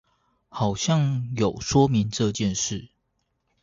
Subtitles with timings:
[0.49, 2.89] 好像有說明這件事